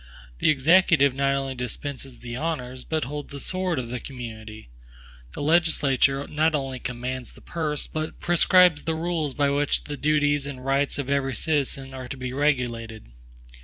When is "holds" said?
3.03-3.31